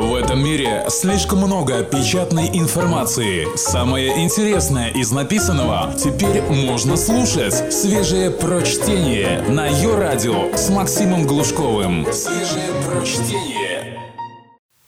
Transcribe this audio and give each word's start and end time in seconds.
В 0.00 0.14
этом 0.14 0.42
мире 0.42 0.86
слишком 0.88 1.40
много 1.40 1.84
печатной 1.84 2.48
информации. 2.54 3.46
Самое 3.54 4.24
интересное 4.24 4.88
из 4.88 5.12
написанного 5.12 5.94
теперь 5.94 6.40
можно 6.40 6.96
слушать. 6.96 7.70
Свежее 7.70 8.30
прочтение 8.30 9.42
на 9.42 9.66
ее 9.66 9.94
радио 9.98 10.56
с 10.56 10.70
Максимом 10.70 11.26
Глушковым. 11.26 12.10
Свежее 12.14 12.72
прочтение. 12.88 14.00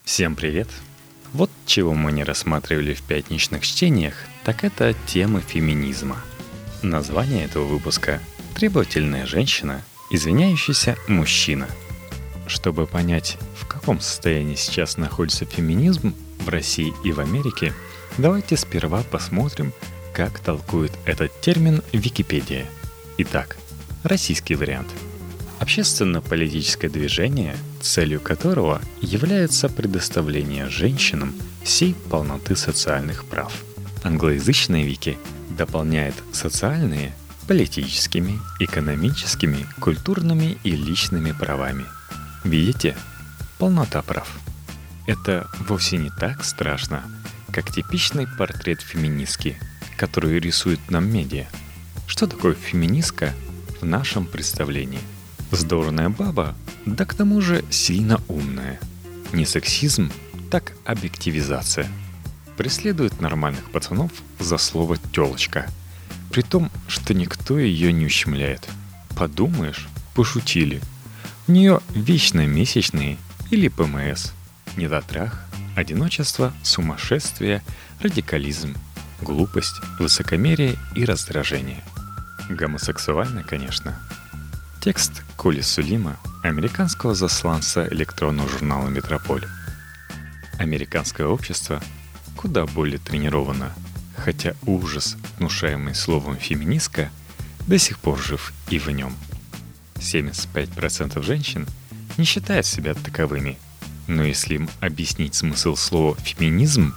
Всем 0.03 0.35
привет! 0.35 0.69
Вот 1.35 1.51
чего 1.67 1.93
мы 1.93 2.11
не 2.11 2.25
рассматривали 2.25 2.95
в 2.95 3.03
пятничных 3.03 3.67
чтениях, 3.67 4.15
так 4.45 4.65
это 4.65 4.95
темы 5.05 5.43
феминизма. 5.47 6.17
Название 6.81 7.45
этого 7.45 7.65
выпуска 7.65 8.19
«Требовательная 8.55 9.27
женщина, 9.27 9.83
извиняющийся 10.11 10.97
мужчина». 11.07 11.69
Чтобы 12.53 12.87
понять, 12.87 13.39
в 13.59 13.67
каком 13.67 13.99
состоянии 13.99 14.57
сейчас 14.57 14.99
находится 14.99 15.47
феминизм 15.47 16.15
в 16.39 16.51
России 16.51 16.93
и 17.03 17.11
в 17.11 17.19
Америке, 17.19 17.73
давайте 18.19 18.59
сперва 18.59 19.03
посмотрим, 19.03 19.73
как 20.13 20.39
толкует 20.39 20.93
этот 21.07 21.33
термин 21.41 21.83
Википедия. 21.93 22.67
Итак, 23.17 23.57
российский 24.03 24.55
вариант. 24.55 24.89
Общественно-политическое 25.61 26.91
движение, 26.91 27.57
целью 27.81 28.21
которого 28.21 28.83
является 29.01 29.71
предоставление 29.71 30.69
женщинам 30.69 31.35
всей 31.65 31.95
полноты 32.11 32.55
социальных 32.55 33.25
прав. 33.25 33.65
Англоязычная 34.03 34.83
вики 34.85 35.17
дополняет 35.57 36.15
социальные 36.33 37.15
политическими, 37.49 38.39
экономическими, 38.61 39.67
культурными 39.81 40.59
и 40.65 40.73
личными 40.73 41.33
правами. 41.33 41.87
Видите? 42.45 42.97
Полнота 43.59 44.03
прав. 44.03 44.29
Это 45.07 45.49
вовсе 45.69 45.97
не 45.99 46.11
так 46.11 46.45
страшно, 46.45 47.03
как 47.51 47.73
типичный 47.73 48.27
портрет 48.27 48.81
феминистки, 48.81 49.57
который 49.97 50.39
рисует 50.41 50.91
нам 50.91 51.13
медиа. 51.13 51.47
Что 52.07 52.27
такое 52.27 52.55
феминистка 52.55 53.33
в 53.81 53.85
нашем 53.85 54.27
представлении? 54.27 55.01
Здоровная 55.51 56.09
баба, 56.09 56.55
да 56.87 57.05
к 57.05 57.15
тому 57.15 57.41
же 57.41 57.65
сильно 57.71 58.21
умная. 58.29 58.81
Не 59.33 59.47
сексизм, 59.47 60.11
так 60.51 60.73
объективизация. 60.85 61.89
Преследует 62.57 63.21
нормальных 63.21 63.71
пацанов 63.71 64.13
за 64.39 64.59
слово 64.59 64.97
«тёлочка», 65.13 65.67
при 66.31 66.43
том, 66.43 66.71
что 66.89 67.15
никто 67.15 67.59
ее 67.59 67.93
не 67.93 68.07
ущемляет. 68.07 68.69
Подумаешь, 69.17 69.89
пошутили. 70.15 70.81
Нее 71.47 71.81
вечно 71.95 72.47
месячные 72.47 73.19
или 73.51 73.69
ПМС. 73.69 74.33
Недотрах, 74.77 75.45
одиночество, 75.77 76.53
сумасшествие, 76.63 77.63
радикализм, 78.01 78.75
глупость, 79.21 79.81
высокомерие 79.99 80.77
и 80.95 81.05
раздражение. 81.05 81.83
Гомосексуально, 82.49 83.43
конечно. 83.43 83.99
Текст 84.81 85.23
Коли 85.37 85.61
Сулима, 85.61 86.17
американского 86.43 87.15
засланца 87.15 87.87
электронного 87.89 88.49
журнала 88.49 88.89
«Метрополь». 88.89 89.45
Американское 90.59 91.27
общество 91.27 91.83
куда 92.37 92.67
более 92.67 92.99
тренировано– 92.99 93.73
хотя 94.23 94.55
ужас, 94.67 95.17
внушаемый 95.39 95.95
словом 95.95 96.37
«феминистка», 96.37 97.11
до 97.67 97.79
сих 97.79 97.99
пор 97.99 98.19
жив 98.19 98.53
и 98.69 98.79
в 98.79 98.89
нем. 98.91 99.15
75% 100.03 101.23
женщин 101.23 101.67
не 102.19 102.25
считают 102.25 102.67
себя 102.67 102.95
таковыми, 102.95 103.59
но 104.07 104.23
если 104.23 104.57
им 104.57 104.69
объяснить 104.81 105.35
смысл 105.35 105.77
слова 105.77 106.17
«феминизм», 106.17 106.95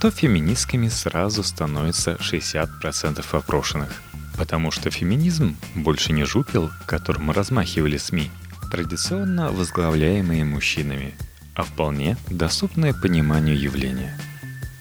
то 0.00 0.10
феминистками 0.10 0.88
сразу 0.88 1.42
становится 1.42 2.12
60% 2.14 3.24
опрошенных. 3.32 4.02
Потому 4.38 4.70
что 4.70 4.90
феминизм 4.90 5.56
больше 5.74 6.12
не 6.12 6.24
жупел, 6.24 6.70
которым 6.86 7.30
размахивали 7.30 7.98
СМИ, 7.98 8.30
традиционно 8.70 9.50
возглавляемые 9.50 10.44
мужчинами, 10.44 11.14
а 11.54 11.62
вполне 11.62 12.16
доступное 12.30 12.94
пониманию 12.94 13.60
явления– 13.60 14.18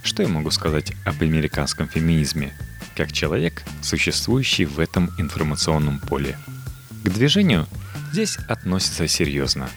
что 0.10 0.24
я 0.24 0.30
могу 0.30 0.50
сказать 0.50 0.94
об 1.06 1.22
американском 1.22 1.88
феминизме, 1.88 2.54
как 2.96 3.12
человек, 3.12 3.64
существующий 3.82 4.66
в 4.66 4.80
этом 4.80 5.12
информационном 5.18 6.00
поле? 6.00 6.38
К 7.04 7.10
движению 7.10 7.68
здесь 8.12 8.38
относятся 8.48 9.08
серьезно, 9.08 9.70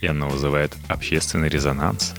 и 0.00 0.06
оно 0.06 0.28
вызывает 0.28 0.74
общественный 0.88 1.48
резонанс. 1.48 2.14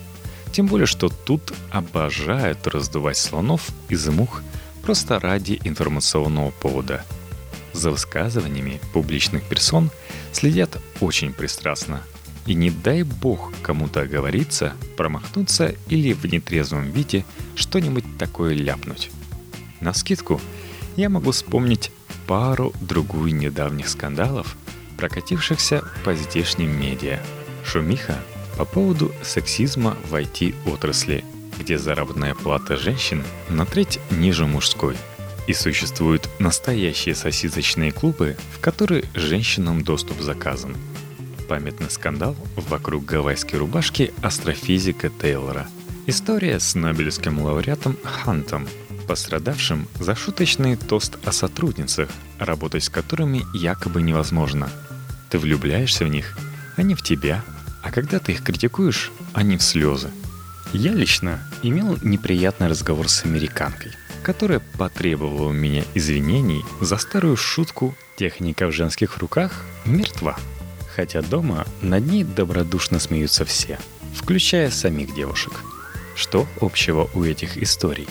Тем 0.52 0.68
более, 0.68 0.88
что 0.88 1.10
тут 1.10 1.54
обожают 1.72 2.66
раздувать 2.68 3.18
слонов 3.18 3.70
из 3.90 4.08
мух 4.08 4.42
просто 4.82 5.20
ради 5.20 5.60
информационного 5.64 6.52
повода. 6.52 7.04
За 7.74 7.92
высказываниями 7.92 8.80
публичных 8.94 9.44
персон 9.44 9.92
следят 10.32 10.78
очень 11.00 11.34
пристрастно– 11.34 12.02
и 12.48 12.54
не 12.54 12.72
дай 12.72 13.04
бог 13.04 13.52
кому-то 13.62 14.02
оговориться, 14.02 14.74
промахнуться 14.96 15.76
или 15.90 16.14
в 16.14 16.26
нетрезвом 16.26 16.90
виде 16.92 17.26
что-нибудь 17.56 18.06
такое 18.18 18.56
ляпнуть. 18.56 19.12
На 19.82 19.94
скидку 19.94 20.42
я 20.96 21.10
могу 21.10 21.32
вспомнить 21.32 21.92
пару-другую 22.28 23.34
недавних 23.34 23.90
скандалов, 23.90 24.56
прокатившихся 24.98 25.84
по 26.04 26.14
здешним 26.14 26.80
медиа. 26.80 27.20
Шумиха 27.64 28.20
по 28.58 28.66
поводу 28.66 29.12
сексизма 29.24 29.98
в 30.10 30.14
IT-отрасли, 30.16 31.24
где 31.60 31.78
заработная 31.78 32.36
плата 32.36 32.78
женщин 32.78 33.24
на 33.50 33.66
треть 33.66 34.00
ниже 34.12 34.46
мужской. 34.46 34.96
И 35.48 35.54
существуют 35.54 36.30
настоящие 36.40 37.16
сосисочные 37.16 37.92
клубы, 37.92 38.36
в 38.54 38.60
которые 38.60 39.06
женщинам 39.14 39.84
доступ 39.84 40.22
заказан– 40.22 40.76
памятный 41.48 41.90
скандал 41.90 42.36
вокруг 42.56 43.06
гавайской 43.06 43.60
рубашки 43.60 44.14
астрофизика 44.22 45.10
Тейлора. 45.10 45.68
История 46.06 46.60
с 46.60 46.76
Нобелевским 46.76 47.42
лауреатом 47.42 47.98
Хантом, 48.04 48.68
пострадавшим 49.08 49.88
за 50.00 50.16
шуточный 50.16 50.76
тост 50.76 51.18
о 51.26 51.32
сотрудницах, 51.32 52.10
работать 52.38 52.84
с 52.84 52.90
которыми 52.90 53.44
якобы 53.54 54.02
невозможно. 54.02 54.70
Ты 55.30 55.40
влюбляешься 55.40 56.06
в 56.06 56.10
них, 56.10 56.38
они 56.76 56.94
в 56.94 57.02
тебя, 57.02 57.44
а 57.82 57.92
когда 57.92 58.20
ты 58.20 58.34
их 58.34 58.44
критикуешь, 58.44 59.12
они 59.34 59.58
в 59.58 59.64
слезы. 59.64 60.10
Я 60.74 60.92
лично 60.94 61.40
имел 61.64 61.98
неприятный 62.04 62.68
разговор 62.68 63.08
с 63.08 63.24
американкой, 63.24 63.94
которая 64.24 64.60
потребовала 64.78 65.48
у 65.48 65.54
меня 65.54 65.84
извинений 65.96 66.66
за 66.82 66.98
старую 66.98 67.38
шутку 67.38 67.96
«техника 68.18 68.68
в 68.68 68.72
женских 68.74 69.18
руках 69.18 69.64
мертва» 69.86 70.38
хотя 70.98 71.22
дома 71.22 71.68
над 71.84 72.08
ней 72.08 72.24
добродушно 72.24 73.00
смеются 73.00 73.46
все, 73.46 73.78
включая 74.16 74.72
самих 74.72 75.14
девушек. 75.14 75.54
Что 76.16 76.48
общего 76.60 77.08
у 77.14 77.24
этих 77.24 77.56
историй? 77.60 78.08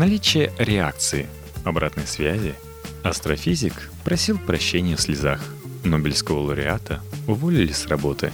Наличие 0.00 0.50
реакции, 0.56 1.26
обратной 1.62 2.06
связи. 2.06 2.54
Астрофизик 3.02 3.90
просил 4.02 4.38
прощения 4.38 4.96
в 4.96 5.00
слезах. 5.02 5.42
Нобелевского 5.84 6.38
лауреата 6.38 7.02
уволили 7.26 7.70
с 7.70 7.86
работы. 7.86 8.32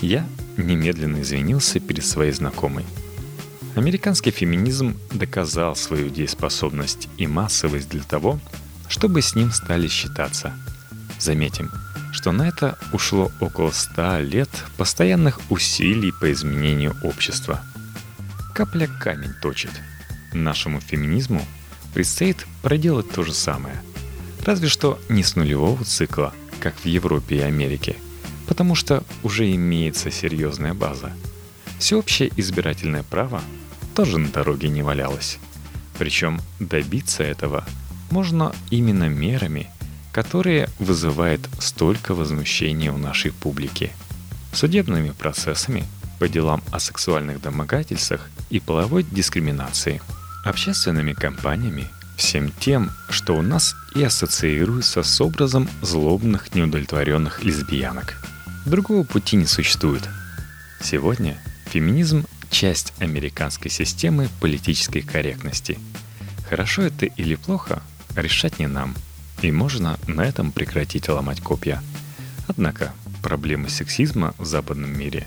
Я 0.00 0.26
немедленно 0.56 1.20
извинился 1.20 1.80
перед 1.80 2.06
своей 2.06 2.32
знакомой. 2.32 2.86
Американский 3.74 4.30
феминизм 4.30 4.96
доказал 5.10 5.76
свою 5.76 6.08
дееспособность 6.08 7.10
и 7.18 7.26
массовость 7.26 7.90
для 7.90 8.04
того, 8.04 8.40
чтобы 8.88 9.20
с 9.20 9.34
ним 9.34 9.52
стали 9.52 9.88
считаться. 9.88 10.54
Заметим, 11.20 11.70
что 12.12 12.32
на 12.32 12.48
это 12.48 12.78
ушло 12.94 13.30
около 13.38 13.70
ста 13.72 14.18
лет 14.18 14.48
постоянных 14.78 15.40
усилий 15.50 16.10
по 16.10 16.32
изменению 16.32 16.96
общества. 17.02 17.60
Капля 18.54 18.86
камень 18.86 19.34
точит. 19.42 19.72
Нашему 20.32 20.80
феминизму 20.80 21.44
предстоит 21.94 22.46
проделать 22.62 23.10
то 23.10 23.22
же 23.22 23.32
самое. 23.32 23.82
Разве 24.44 24.68
что 24.68 24.98
не 25.08 25.22
с 25.22 25.36
нулевого 25.36 25.84
цикла, 25.84 26.32
как 26.60 26.74
в 26.76 26.86
Европе 26.86 27.36
и 27.36 27.40
Америке, 27.40 27.96
потому 28.46 28.74
что 28.74 29.04
уже 29.22 29.52
имеется 29.54 30.10
серьезная 30.10 30.74
база. 30.74 31.12
Всеобщее 31.78 32.30
избирательное 32.36 33.02
право 33.02 33.42
тоже 33.94 34.18
на 34.18 34.28
дороге 34.28 34.68
не 34.68 34.82
валялось. 34.82 35.38
Причем 35.98 36.40
добиться 36.58 37.22
этого 37.22 37.64
можно 38.10 38.54
именно 38.70 39.08
мерами– 39.08 39.68
которые 40.12 40.68
вызывает 40.78 41.40
столько 41.58 42.14
возмущения 42.14 42.92
у 42.92 42.98
нашей 42.98 43.32
публики. 43.32 43.90
Судебными 44.52 45.10
процессами 45.10 45.84
по 46.18 46.28
делам 46.28 46.62
о 46.70 46.78
сексуальных 46.78 47.40
домогательствах 47.40 48.28
и 48.50 48.60
половой 48.60 49.02
дискриминации, 49.02 50.02
общественными 50.44 51.12
кампаниями, 51.12 51.90
всем 52.16 52.50
тем, 52.50 52.90
что 53.08 53.36
у 53.36 53.42
нас 53.42 53.74
и 53.94 54.02
ассоциируется 54.02 55.02
с 55.02 55.20
образом 55.20 55.68
злобных 55.80 56.54
неудовлетворенных 56.54 57.42
лесбиянок. 57.44 58.16
Другого 58.66 59.04
пути 59.04 59.36
не 59.36 59.46
существует. 59.46 60.08
Сегодня 60.80 61.38
феминизм 61.66 62.26
часть 62.50 62.92
американской 63.00 63.70
системы 63.70 64.28
политической 64.40 65.00
корректности. 65.00 65.78
Хорошо 66.48 66.82
это 66.82 67.06
или 67.06 67.34
плохо, 67.34 67.82
решать 68.14 68.58
не 68.58 68.66
нам. 68.66 68.94
И 69.40 69.50
можно 69.50 69.98
на 70.06 70.22
этом 70.22 70.52
прекратить 70.52 71.08
ломать 71.08 71.40
копья. 71.40 71.82
Однако 72.46 72.92
проблемы 73.22 73.68
сексизма 73.68 74.34
в 74.38 74.44
западном 74.44 74.96
мире 74.96 75.26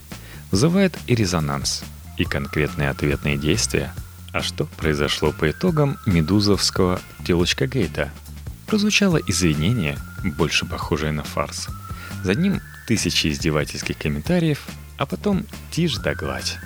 вызывают 0.51 0.97
и 1.07 1.15
резонанс, 1.15 1.83
и 2.17 2.23
конкретные 2.23 2.89
ответные 2.89 3.37
действия. 3.37 3.93
А 4.35 4.41
что 4.41 4.65
произошло 4.65 5.31
по 5.31 5.49
итогам 5.49 5.97
медузовского 6.05 6.99
телочка 7.25 7.67
Гейта? 7.67 8.11
Прозвучало 8.67 9.15
извинение, 9.15 9.97
больше 10.25 10.65
похожее 10.65 11.13
на 11.13 11.23
фарс. 11.23 11.69
За 12.21 12.33
ним 12.33 12.59
тысячи 12.85 13.27
издевательских 13.27 13.97
комментариев, 13.97 14.67
а 14.97 15.05
потом 15.05 15.45
тишь 15.71 15.95
да 15.99 16.13
гладь. 16.15 16.57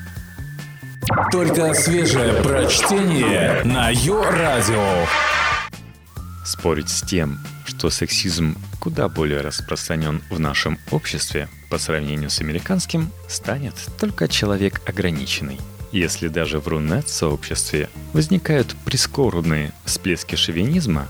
Только 1.31 1.75
свежее 1.75 2.41
прочтение 2.41 3.61
на 3.63 3.91
Йо-Радио. 3.91 5.05
Спорить 6.43 6.89
с 6.89 7.03
тем, 7.03 7.37
что 7.67 7.91
сексизм 7.91 8.57
куда 8.79 9.09
более 9.09 9.41
распространен 9.41 10.23
в 10.31 10.39
нашем 10.39 10.79
обществе 10.89 11.47
по 11.69 11.77
сравнению 11.77 12.31
с 12.31 12.41
американским, 12.41 13.11
станет 13.27 13.75
только 13.99 14.27
человек 14.27 14.81
ограниченный. 14.89 15.59
Если 15.91 16.27
даже 16.27 16.59
в 16.59 16.67
рунет-сообществе 16.67 17.89
возникают 18.13 18.75
прискорбные 18.85 19.73
всплески 19.85 20.35
шовинизма, 20.35 21.07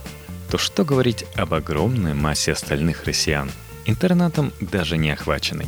то 0.50 0.58
что 0.58 0.86
говорить 0.86 1.26
об 1.36 1.54
огромной 1.54 2.14
массе 2.14 2.54
остальных 2.54 3.04
россиян, 3.04 3.52
интернатом 3.86 4.54
даже 4.62 4.98
не 4.98 5.12
охваченной. 5.12 5.68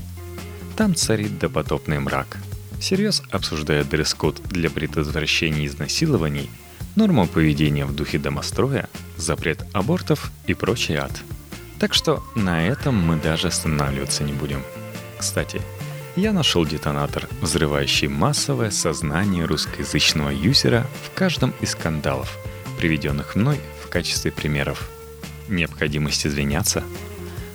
Там 0.78 0.96
царит 0.96 1.38
допотопный 1.38 2.00
мрак. 2.00 2.38
Всерьез 2.80 3.22
обсуждают 3.30 3.90
дресс-код 3.90 4.42
для 4.46 4.70
предотвращения 4.70 5.68
изнасилований, 5.68 6.50
норму 6.96 7.28
поведения 7.28 7.86
в 7.86 7.94
духе 7.94 8.18
домостроя, 8.18 8.90
запрет 9.18 9.64
абортов 9.74 10.32
и 10.48 10.54
прочий 10.54 10.96
ад. 10.96 11.12
Так 11.80 11.94
что 11.94 12.24
на 12.36 12.66
этом 12.66 12.96
мы 12.96 13.18
даже 13.18 13.50
останавливаться 13.50 14.24
не 14.24 14.34
будем. 14.34 14.64
Кстати, 15.20 15.62
я 16.16 16.34
нашел 16.34 16.66
детонатор, 16.66 17.28
взрывающий 17.42 18.08
массовое 18.08 18.70
сознание 18.72 19.46
русскоязычного 19.46 20.30
юзера 20.30 20.86
в 21.06 21.14
каждом 21.16 21.54
из 21.62 21.72
скандалов, 21.72 22.38
приведенных 22.78 23.36
мной 23.36 23.60
в 23.84 23.88
качестве 23.88 24.32
примеров. 24.32 24.90
Необходимость 25.48 26.28
извиняться. 26.28 26.84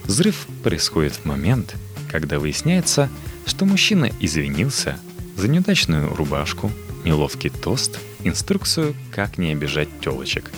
Взрыв 0.04 0.46
происходит 0.62 1.14
в 1.14 1.24
момент, 1.24 1.74
когда 2.10 2.38
выясняется, 2.38 3.10
что 3.44 3.64
мужчина 3.66 4.10
извинился 4.20 4.98
за 5.36 5.48
неудачную 5.48 6.14
рубашку, 6.14 6.72
неловкий 7.04 7.50
тост, 7.50 7.98
инструкцию, 8.24 8.94
как 9.10 9.38
не 9.38 9.52
обижать 9.52 9.88
телочек. 10.00 10.50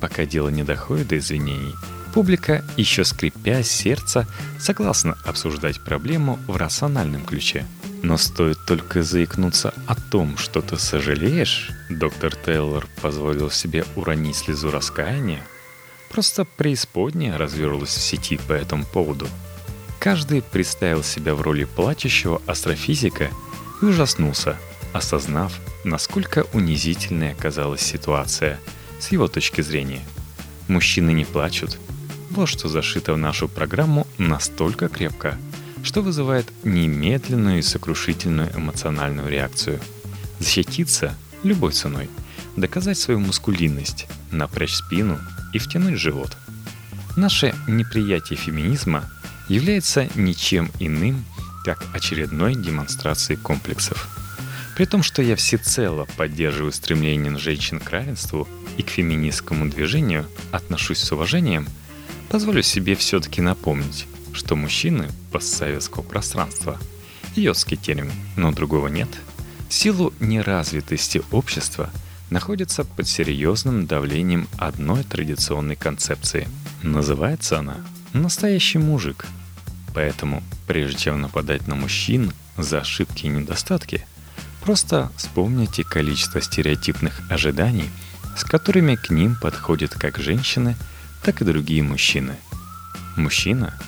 Пока 0.00 0.24
дело 0.24 0.48
не 0.48 0.62
доходит 0.62 1.08
до 1.08 1.18
извинений, 1.18 1.74
публика, 2.12 2.64
еще 2.76 3.04
скрипя 3.04 3.62
сердце, 3.62 4.26
согласна 4.58 5.16
обсуждать 5.24 5.80
проблему 5.80 6.38
в 6.46 6.56
рациональном 6.56 7.24
ключе. 7.24 7.66
Но 8.02 8.16
стоит 8.16 8.58
только 8.66 9.02
заикнуться 9.02 9.74
о 9.86 9.94
том, 9.94 10.36
что 10.38 10.60
ты 10.60 10.76
сожалеешь, 10.78 11.70
доктор 11.90 12.34
Тейлор 12.34 12.86
позволил 13.02 13.50
себе 13.50 13.84
уронить 13.96 14.36
слезу 14.36 14.70
раскаяния, 14.70 15.42
просто 16.10 16.44
преисподняя 16.44 17.36
развернулась 17.36 17.90
в 17.90 18.00
сети 18.00 18.38
по 18.48 18.52
этому 18.52 18.84
поводу. 18.84 19.26
Каждый 19.98 20.42
представил 20.42 21.02
себя 21.02 21.34
в 21.34 21.42
роли 21.42 21.64
плачущего 21.64 22.40
астрофизика 22.46 23.30
и 23.82 23.84
ужаснулся, 23.84 24.56
осознав, 24.92 25.58
насколько 25.84 26.46
унизительной 26.52 27.32
оказалась 27.32 27.80
ситуация 27.80 28.60
с 29.00 29.10
его 29.10 29.26
точки 29.26 29.60
зрения. 29.60 30.02
Мужчины 30.68 31.10
не 31.10 31.24
плачут. 31.24 31.78
Вот 32.30 32.48
что 32.48 32.68
зашито 32.68 33.14
в 33.14 33.18
нашу 33.18 33.48
программу 33.48 34.06
настолько 34.18 34.88
крепко, 34.88 35.38
что 35.82 36.02
вызывает 36.02 36.46
немедленную 36.64 37.58
и 37.58 37.62
сокрушительную 37.62 38.50
эмоциональную 38.54 39.28
реакцию. 39.28 39.80
Защититься 40.38 41.14
любой 41.42 41.72
ценой, 41.72 42.10
доказать 42.56 42.98
свою 42.98 43.20
мускулинность, 43.20 44.06
напрячь 44.30 44.74
спину 44.74 45.18
и 45.52 45.58
втянуть 45.58 45.98
живот. 45.98 46.36
Наше 47.16 47.54
неприятие 47.66 48.38
феминизма 48.38 49.08
является 49.48 50.08
ничем 50.14 50.70
иным, 50.78 51.24
как 51.64 51.84
очередной 51.92 52.54
демонстрацией 52.54 53.38
комплексов. 53.38 54.08
При 54.76 54.84
том, 54.84 55.02
что 55.02 55.22
я 55.22 55.34
всецело 55.34 56.06
поддерживаю 56.16 56.72
стремление 56.72 57.36
женщин 57.38 57.80
к 57.80 57.90
равенству 57.90 58.46
и 58.76 58.82
к 58.82 58.90
феминистскому 58.90 59.68
движению, 59.68 60.26
отношусь 60.52 60.98
с 60.98 61.10
уважением, 61.10 61.66
позволю 62.28 62.62
себе 62.62 62.94
все-таки 62.94 63.40
напомнить, 63.40 64.06
что 64.32 64.56
мужчины 64.56 65.08
постсоветского 65.32 66.02
пространства– 66.02 66.78
йодский 67.36 67.76
термин, 67.76 68.12
но 68.36 68.52
другого 68.52 68.88
нет– 68.88 69.08
в 69.68 69.74
силу 69.74 70.14
неразвитости 70.18 71.22
общества 71.30 71.90
находятся 72.30 72.84
под 72.84 73.06
серьезным 73.06 73.86
давлением 73.86 74.48
одной 74.56 75.04
традиционной 75.04 75.76
концепции. 75.76 76.48
Называется 76.82 77.58
она 77.58 77.76
«настоящий 78.14 78.78
мужик». 78.78 79.26
Поэтому, 79.94 80.42
прежде 80.66 80.98
чем 80.98 81.20
нападать 81.20 81.66
на 81.66 81.74
мужчин 81.74 82.32
за 82.56 82.80
ошибки 82.80 83.26
и 83.26 83.28
недостатки– 83.28 84.06
Просто 84.68 85.10
вспомните 85.16 85.82
количество 85.82 86.42
стереотипных 86.42 87.22
ожиданий, 87.30 87.88
с 88.36 88.44
которыми 88.44 88.96
к 88.96 89.08
ним 89.08 89.34
подходят 89.40 89.94
как 89.94 90.18
женщины, 90.18 90.76
так 91.28 91.42
и 91.42 91.44
другие 91.44 91.82
мужчины. 91.82 92.36
Мужчина 93.14 93.78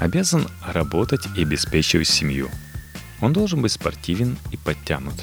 обязан 0.00 0.46
работать 0.62 1.26
и 1.34 1.40
обеспечивать 1.40 2.08
семью. 2.08 2.50
Он 3.22 3.32
должен 3.32 3.62
быть 3.62 3.72
спортивен 3.72 4.36
и 4.52 4.58
подтянут, 4.58 5.14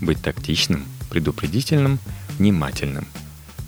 быть 0.00 0.22
тактичным, 0.22 0.86
предупредительным, 1.10 1.98
внимательным, 2.38 3.06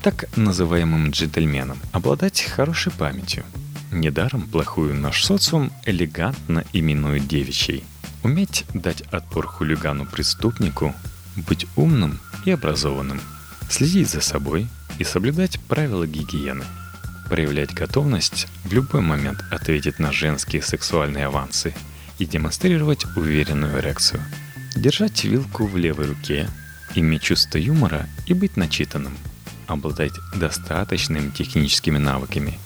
так 0.02 0.34
называемым 0.34 1.10
джентльменом, 1.10 1.76
обладать 1.92 2.40
хорошей 2.40 2.90
памятью. 2.90 3.44
Недаром 3.90 4.48
плохую 4.48 4.94
наш 4.94 5.22
социум 5.22 5.70
элегантно 5.84 6.64
именует 6.72 7.28
девичьей– 7.28 7.84
Уметь 8.22 8.64
дать 8.72 9.02
отпор 9.10 9.46
хулигану-преступнику, 9.46 10.94
быть 11.36 11.66
умным 11.76 12.18
и 12.46 12.52
образованным, 12.52 13.20
следить 13.68 14.08
за 14.08 14.22
собой 14.22 14.68
и 14.98 15.04
соблюдать 15.04 15.60
правила 15.60 16.06
гигиены, 16.06 16.64
проявлять 17.32 17.72
готовность 17.72 18.46
в 18.62 18.74
любой 18.74 19.00
момент 19.00 19.42
ответить 19.50 19.98
на 19.98 20.12
женские 20.12 20.60
сексуальные 20.60 21.24
авансы 21.24 21.72
и 22.18 22.26
демонстрировать 22.26 23.06
уверенную 23.16 23.80
реакцию, 23.80 24.22
держать 24.76 25.24
вилку 25.24 25.64
в 25.64 25.78
левой 25.78 26.08
руке, 26.08 26.46
иметь 26.94 27.22
чувство 27.22 27.56
юмора 27.56 28.06
и 28.26 28.34
быть 28.34 28.58
начитанным, 28.58 29.16
обладать 29.66 30.12
достаточными 30.36 31.30
техническими 31.30 31.96
навыками. 31.96 32.58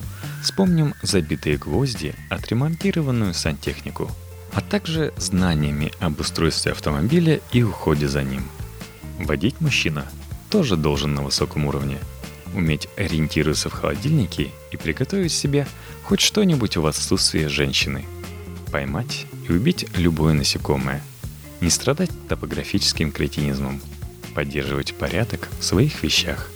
Вспомним 0.42 0.94
забитые 1.00 1.58
гвозди, 1.58 2.16
отремонтированную 2.28 3.34
сантехнику– 3.34 4.10
а 4.52 4.62
также 4.62 5.12
знаниями 5.18 5.92
об 6.00 6.18
устройстве 6.18 6.72
автомобиля 6.72 7.40
и 7.52 7.62
уходе 7.62 8.08
за 8.08 8.22
ним. 8.22 8.42
Водить 9.18 9.60
мужчина 9.60 10.06
тоже 10.48 10.76
должен 10.76 11.12
на 11.14 11.22
высоком 11.22 11.66
уровне. 11.66 11.98
Уметь 12.56 12.88
ориентироваться 12.96 13.68
в 13.68 13.74
холодильнике 13.74 14.50
и 14.70 14.78
приготовить 14.78 15.32
себе 15.32 15.68
хоть 16.04 16.20
что-нибудь 16.20 16.78
в 16.78 16.86
отсутствие 16.86 17.50
женщины. 17.50 18.06
Поймать 18.72 19.26
и 19.46 19.52
убить 19.52 19.86
любое 19.94 20.32
насекомое. 20.32 21.04
Не 21.60 21.68
страдать 21.68 22.10
топографическим 22.30 23.12
кретинизмом. 23.12 23.82
Поддерживать 24.34 24.94
порядок 24.94 25.50
в 25.60 25.64
своих 25.64 26.02
вещах. 26.02 26.50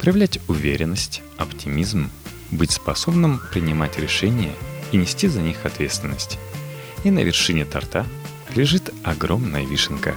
Проявлять 0.00 0.40
уверенность, 0.48 1.20
оптимизм, 1.36 2.10
быть 2.50 2.70
способным 2.70 3.38
принимать 3.52 3.98
решения 3.98 4.54
и 4.92 4.96
нести 4.96 5.28
за 5.28 5.42
них 5.42 5.66
ответственность. 5.66 6.38
И 7.04 7.10
на 7.10 7.18
вершине 7.18 7.66
торта 7.66 8.06
лежит 8.54 8.94
огромная 9.02 9.66
вишенка. 9.66 10.16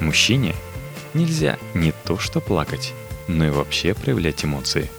Мужчине 0.00 0.54
нельзя 1.12 1.58
не 1.74 1.92
то 2.06 2.18
что 2.18 2.40
плакать, 2.40 2.94
но 3.28 3.46
и 3.46 3.50
вообще 3.50 3.94
проявлять 3.94 4.44
эмоции. 4.44 4.90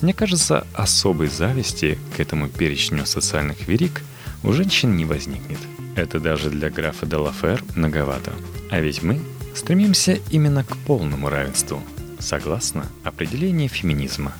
Мне 0.00 0.12
кажется, 0.12 0.66
особой 0.74 1.28
зависти 1.28 1.98
к 2.16 2.20
этому 2.20 2.48
перечню 2.48 3.06
социальных 3.06 3.68
верик 3.68 4.02
у 4.42 4.52
женщин 4.52 4.96
не 4.96 5.04
возникнет. 5.04 5.58
Это 5.94 6.18
даже 6.18 6.50
для 6.50 6.70
графа 6.70 7.06
Делафер 7.06 7.62
многовато. 7.76 8.32
А 8.70 8.80
ведь 8.80 9.02
мы 9.02 9.20
стремимся 9.54 10.18
именно 10.30 10.64
к 10.64 10.76
полному 10.78 11.28
равенству, 11.28 11.82
согласно 12.18 12.86
определению 13.04 13.68
феминизма. 13.68 14.32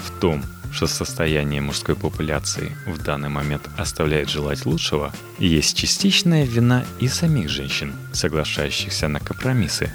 В 0.00 0.20
том, 0.20 0.42
что 0.72 0.86
состояние 0.86 1.60
мужской 1.60 1.94
популяции 1.94 2.72
в 2.86 2.98
данный 3.02 3.28
момент 3.28 3.68
оставляет 3.76 4.28
желать 4.28 4.66
лучшего, 4.66 5.12
есть 5.38 5.76
частичная 5.76 6.44
вина 6.44 6.84
и 6.98 7.08
самих 7.08 7.48
женщин, 7.48 7.94
соглашающихся 8.12 9.08
на 9.08 9.20
компромиссы. 9.20 9.90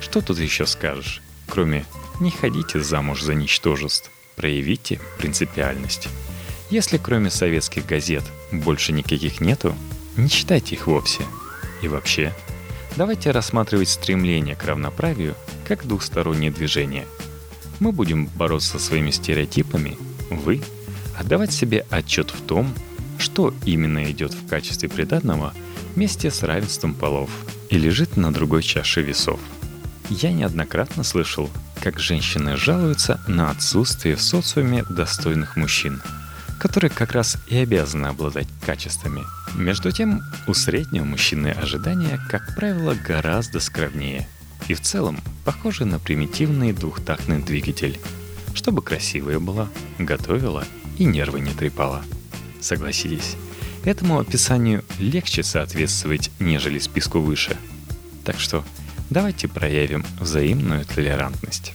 Что 0.00 0.20
тут 0.20 0.38
еще 0.38 0.66
скажешь, 0.66 1.20
кроме 1.54 1.86
«не 2.18 2.32
ходите 2.32 2.80
замуж 2.80 3.22
за 3.22 3.34
ничтожеств», 3.34 4.10
проявите 4.34 5.00
принципиальность. 5.18 6.08
Если 6.68 6.98
кроме 6.98 7.30
советских 7.30 7.86
газет 7.86 8.24
больше 8.50 8.92
никаких 8.92 9.40
нету, 9.40 9.76
не 10.16 10.28
читайте 10.28 10.74
их 10.74 10.88
вовсе. 10.88 11.22
И 11.80 11.86
вообще, 11.86 12.34
давайте 12.96 13.30
рассматривать 13.30 13.88
стремление 13.88 14.56
к 14.56 14.64
равноправию 14.64 15.36
как 15.64 15.86
двухстороннее 15.86 16.50
движение. 16.50 17.06
Мы 17.78 17.92
будем 17.92 18.26
бороться 18.26 18.70
со 18.70 18.78
своими 18.80 19.12
стереотипами, 19.12 19.96
вы 20.30 20.60
отдавать 21.16 21.52
себе 21.52 21.86
отчет 21.88 22.30
в 22.30 22.40
том, 22.42 22.74
что 23.16 23.54
именно 23.64 24.10
идет 24.10 24.34
в 24.34 24.48
качестве 24.48 24.88
приданного 24.88 25.54
вместе 25.94 26.32
с 26.32 26.42
равенством 26.42 26.94
полов 26.94 27.30
и 27.70 27.78
лежит 27.78 28.16
на 28.16 28.32
другой 28.32 28.64
чаше 28.64 29.02
весов. 29.02 29.38
Я 30.10 30.32
неоднократно 30.32 31.02
слышал, 31.02 31.50
как 31.82 31.98
женщины 31.98 32.56
жалуются 32.56 33.20
на 33.26 33.50
отсутствие 33.50 34.16
в 34.16 34.22
социуме 34.22 34.84
достойных 34.84 35.56
мужчин, 35.56 36.02
которые 36.58 36.90
как 36.90 37.12
раз 37.12 37.38
и 37.48 37.56
обязаны 37.56 38.06
обладать 38.06 38.48
качествами. 38.64 39.22
Между 39.54 39.92
тем, 39.92 40.22
у 40.46 40.54
среднего 40.54 41.04
мужчины 41.04 41.48
ожидания, 41.48 42.20
как 42.30 42.54
правило, 42.54 42.94
гораздо 42.94 43.60
скромнее 43.60 44.28
и 44.68 44.74
в 44.74 44.80
целом 44.80 45.20
похожи 45.44 45.84
на 45.84 45.98
примитивный 45.98 46.72
двухтактный 46.72 47.42
двигатель– 47.42 47.98
чтобы 48.54 48.82
красивая 48.82 49.40
была, 49.40 49.68
готовила 49.98 50.64
и 50.96 51.04
нервы 51.04 51.40
не 51.40 51.52
трепала. 51.52 52.02
Согласитесь, 52.60 53.36
этому 53.84 54.18
описанию 54.18 54.84
легче 54.98 55.42
соответствовать, 55.42 56.30
нежели 56.38 56.78
списку 56.78 57.20
выше. 57.20 57.56
Так 58.24 58.40
что 58.40 58.64
давайте 59.10 59.48
проявим 59.48 60.04
взаимную 60.20 60.84
толерантность. 60.84 61.72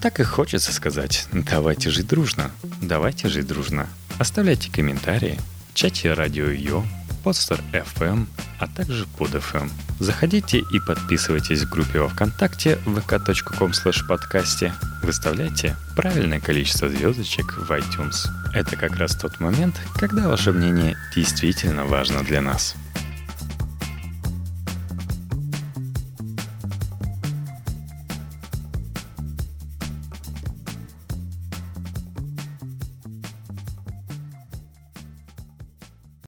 Так 0.00 0.20
и 0.20 0.22
хочется 0.22 0.72
сказать, 0.72 1.26
давайте 1.32 1.90
жить 1.90 2.06
дружно, 2.06 2.50
давайте 2.82 3.28
жить 3.28 3.46
дружно. 3.46 3.88
Оставляйте 4.18 4.70
комментарии 4.70 5.40
в 5.72 5.74
чате 5.74 6.12
радио 6.12 6.50
Йо, 6.50 6.84
подстер 7.24 7.58
FM, 7.72 8.26
а 8.58 8.68
также 8.68 9.06
под 9.16 9.30
FM. 9.30 9.70
Заходите 9.98 10.58
и 10.58 10.78
подписывайтесь 10.86 11.62
в 11.62 11.70
группе 11.70 12.00
во 12.00 12.08
Вконтакте 12.08 12.78
vk.com 12.84 13.72
подкасте. 14.06 14.74
Выставляйте 15.02 15.74
правильное 15.96 16.40
количество 16.40 16.88
звездочек 16.88 17.56
в 17.56 17.70
iTunes. 17.72 18.26
Это 18.52 18.76
как 18.76 18.96
раз 18.96 19.16
тот 19.16 19.40
момент, 19.40 19.80
когда 19.96 20.28
ваше 20.28 20.52
мнение 20.52 20.96
действительно 21.16 21.86
важно 21.86 22.22
для 22.22 22.42
нас. 22.42 22.76